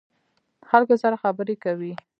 [0.69, 1.93] خلکو سره خبرې کوئ؟